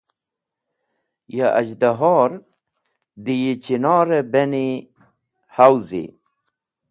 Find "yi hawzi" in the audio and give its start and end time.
4.69-6.03